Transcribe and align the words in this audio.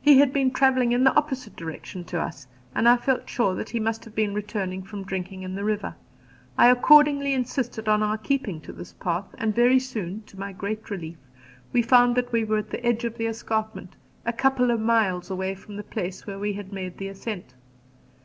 He 0.00 0.20
had 0.20 0.32
been 0.32 0.52
travelling 0.52 0.92
in 0.92 1.02
the 1.02 1.12
opposite 1.16 1.56
direction 1.56 2.04
to 2.04 2.20
us, 2.20 2.46
and 2.76 2.88
I 2.88 2.96
felt 2.96 3.28
sure 3.28 3.56
that 3.56 3.70
he 3.70 3.80
must 3.80 4.04
have 4.04 4.14
been 4.14 4.34
returning 4.34 4.84
from 4.84 5.02
drinking 5.02 5.42
in 5.42 5.56
the 5.56 5.64
river. 5.64 5.96
I 6.56 6.68
accordingly 6.70 7.34
insisted 7.34 7.88
on 7.88 8.04
our 8.04 8.16
keeping 8.16 8.60
to 8.60 8.72
this 8.72 8.92
path, 8.92 9.34
and 9.38 9.52
very 9.52 9.80
soon, 9.80 10.22
to 10.26 10.38
my 10.38 10.52
great 10.52 10.90
relief, 10.90 11.16
we 11.72 11.82
found 11.82 12.14
that 12.14 12.30
we 12.30 12.44
were 12.44 12.58
at 12.58 12.70
the 12.70 12.86
edge 12.86 13.02
of 13.04 13.18
the 13.18 13.26
escarpment, 13.26 13.96
a 14.24 14.32
couple 14.32 14.70
of 14.70 14.78
miles 14.78 15.28
away 15.28 15.56
from 15.56 15.74
the 15.74 15.82
place 15.82 16.24
where 16.24 16.38
we 16.38 16.52
had 16.52 16.72
made 16.72 16.98
the 16.98 17.08
ascent. 17.08 17.54